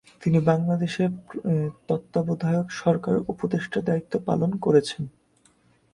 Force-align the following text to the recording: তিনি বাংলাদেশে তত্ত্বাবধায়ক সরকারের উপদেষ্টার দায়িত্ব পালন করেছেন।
তিনি 0.23 0.39
বাংলাদেশে 0.41 1.03
তত্ত্বাবধায়ক 1.87 2.67
সরকারের 2.81 3.21
উপদেষ্টার 3.27 3.85
দায়িত্ব 3.85 4.13
পালন 4.27 4.51
করেছেন। 4.57 5.03